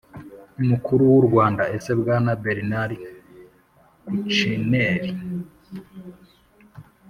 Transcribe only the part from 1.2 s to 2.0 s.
Rwanda. Ese